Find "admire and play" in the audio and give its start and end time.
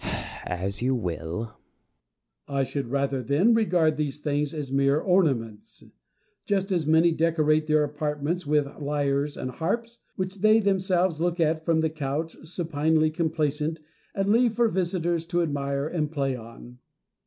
15.43-16.35